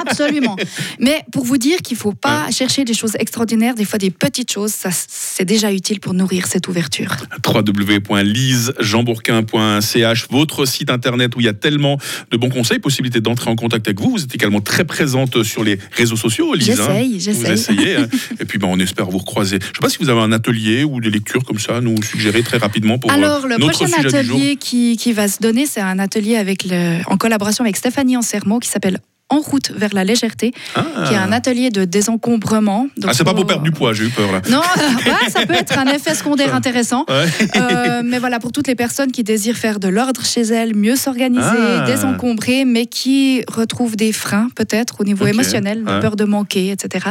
Absolument. 0.06 0.56
Mais 1.00 1.07
pour 1.32 1.44
vous 1.46 1.58
dire 1.58 1.78
qu'il 1.82 1.96
ne 1.96 2.00
faut 2.02 2.14
pas 2.14 2.50
chercher 2.52 2.84
des 2.86 2.94
choses 2.94 3.16
extraordinaires, 3.20 3.76
des 3.76 3.86
fois 3.86 4.00
des 4.00 4.12
petites 4.12 4.52
choses, 4.52 4.72
ça 4.72 4.90
c'est 4.92 5.46
déjà 5.46 5.72
utile 5.72 6.00
pour 6.00 6.14
nourrir 6.14 6.48
cette 6.48 6.68
ouverture. 6.68 7.16
www.lisejeanbourquin.ch, 7.46 10.28
votre 10.32 10.66
site 10.66 10.90
internet 10.90 11.36
où 11.36 11.40
il 11.40 11.46
y 11.46 11.50
a 11.50 11.54
tellement 11.54 11.98
de 12.32 12.38
bons 12.38 12.50
conseils, 12.50 12.80
possibilité 12.80 13.22
d'entrer 13.22 13.50
en 13.50 13.56
contact 13.56 13.88
avec 13.88 14.00
vous. 14.00 14.12
Vous 14.12 14.24
êtes 14.24 14.34
également 14.36 14.62
très 14.62 14.86
présente 14.86 15.44
sur 15.44 15.64
les 15.64 15.80
réseaux 15.92 16.16
sociaux, 16.16 16.54
Lise. 16.54 16.80
hein. 16.82 16.88
J'essaye, 16.88 17.14
Vous 17.14 17.20
j'essaye. 17.20 17.52
essayez. 17.54 17.96
hein. 17.98 18.08
Et 18.40 18.46
puis, 18.46 18.58
ben, 18.60 18.68
on 18.70 18.80
espère 18.80 19.10
vous 19.10 19.18
recroiser. 19.20 19.58
Je 19.62 19.68
ne 19.68 19.74
sais 19.74 19.80
pas 19.82 19.90
si 19.90 19.98
vous 20.00 20.10
avez 20.10 20.22
un 20.22 20.32
atelier 20.32 20.84
ou 20.84 21.00
des 21.02 21.10
lectures 21.10 21.44
comme 21.44 21.60
ça, 21.60 21.78
à 21.78 21.82
nous 21.82 22.02
suggérer 22.04 22.44
très 22.44 22.58
rapidement 22.58 22.98
pour 23.00 23.12
euh, 23.12 23.16
Alors, 23.16 23.48
le 23.48 23.58
notre 23.58 23.78
prochain 23.78 24.02
sujet 24.02 24.22
du 24.22 24.28
jour. 24.28 24.38
atelier 24.38 24.56
qui, 24.56 24.98
qui 24.98 25.14
va 25.14 25.28
se 25.28 25.40
donner, 25.40 25.66
c'est 25.66 25.82
un 25.82 26.00
atelier 26.00 26.36
avec 26.38 26.64
le, 26.66 27.00
en 27.08 27.18
collaboration 27.18 27.64
avec 27.64 27.76
Stéphanie 27.78 28.18
Ansermo 28.18 28.60
qui 28.60 28.70
s'appelle 28.70 29.00
En 29.30 29.40
route 29.42 29.72
vers 29.76 29.94
la 29.94 30.06
légèreté, 30.06 30.54
Ah, 30.76 30.86
qui 31.08 31.14
est 31.14 31.18
un 31.18 31.34
atelier 31.34 31.70
de 31.70 31.84
désencombrement. 31.84 32.88
Donc, 32.98 33.10
Ah, 33.12 33.14
c'est 33.14 33.26
pas 33.26 33.34
pour 33.34 33.46
perdre 33.46 33.64
du 33.64 33.72
poids, 33.72 33.92
j'ai 33.94 34.06
eu 34.06 34.10
peur 34.10 34.32
là. 34.32 34.42
Non, 34.50 34.60
ouais, 35.06 35.30
ça 35.30 35.46
peut 35.46 35.54
être 35.54 35.78
un 35.78 35.86
effet 35.88 36.16
secondaire 36.16 36.56
intéressant. 36.56 37.04
Ouais. 37.10 37.26
Euh, 37.58 38.02
mais 38.06 38.20
voilà, 38.20 38.40
pour 38.40 38.52
toutes 38.54 38.68
les 38.68 38.76
personnes 38.76 39.12
qui 39.12 39.24
désirent 39.24 39.58
faire 39.58 39.80
de 39.80 39.90
l'ordre 39.90 40.24
chez 40.26 40.42
elles, 40.44 40.76
mieux 40.76 40.96
s'organiser, 40.96 41.42
Ah. 41.44 41.84
désencombrer, 41.86 42.64
mais 42.64 42.86
qui 42.86 43.44
retrouvent 43.50 43.98
des 43.98 44.14
freins 44.14 44.48
peut-être 44.56 45.02
au 45.02 45.04
niveau 45.04 45.26
émotionnel, 45.28 45.84
Ouais. 45.86 46.00
peur 46.00 46.16
de 46.16 46.24
manquer, 46.24 46.72
etc. 46.72 47.08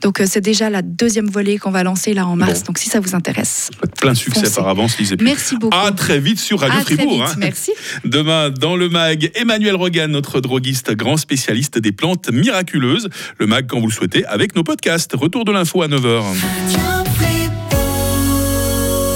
Donc 0.00 0.20
euh, 0.20 0.24
c'est 0.26 0.40
déjà 0.40 0.70
la 0.70 0.80
deuxième 0.82 1.28
volée 1.28 1.58
qu'on 1.58 1.70
va 1.70 1.82
lancer 1.82 2.14
là 2.14 2.26
en 2.26 2.34
mars. 2.36 2.60
Bon. 2.60 2.66
Donc 2.68 2.78
si 2.78 2.88
ça 2.88 2.98
vous 3.00 3.14
intéresse, 3.14 3.70
Plein 4.00 4.12
de 4.12 4.16
succès 4.16 4.40
Foncez. 4.44 4.54
par 4.54 4.68
avance, 4.68 4.98
Lise. 4.98 5.12
Et 5.12 5.16
puis, 5.16 5.26
merci 5.26 5.56
beaucoup. 5.56 5.76
À 5.76 5.92
très 5.92 6.18
vite 6.18 6.38
sur 6.40 6.60
Radio 6.60 6.80
À 6.80 6.82
très 6.84 6.94
Fribourg. 6.94 7.24
vite, 7.26 7.32
hein. 7.34 7.38
merci. 7.38 7.72
Demain, 8.04 8.48
dans 8.50 8.74
le 8.76 8.88
MAG, 8.88 9.30
Emmanuel 9.34 9.74
Rogan, 9.76 10.10
notre 10.10 10.40
droguiste 10.40 10.94
grand 10.94 11.16
spécialiste 11.18 11.57
des 11.78 11.92
plantes 11.92 12.30
miraculeuses. 12.30 13.08
Le 13.38 13.46
MAG, 13.46 13.66
quand 13.66 13.80
vous 13.80 13.88
le 13.88 13.92
souhaitez, 13.92 14.24
avec 14.26 14.54
nos 14.54 14.62
podcasts. 14.62 15.14
Retour 15.14 15.44
de 15.44 15.52
l'info 15.52 15.82
à 15.82 15.88
9h. 15.88 16.22
Radio 16.68 17.04
Fribourg. 17.16 17.37